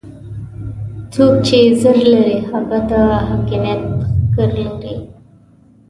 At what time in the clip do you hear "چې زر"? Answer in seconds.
1.47-1.97